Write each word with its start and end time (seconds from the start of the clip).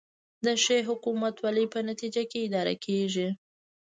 د 0.45 0.47
ښې 0.63 0.77
حکومتولې 0.89 1.65
په 1.73 1.79
نتیجه 1.89 2.23
کې 2.31 2.39
اداره 2.47 2.73
کیږي 2.85 3.27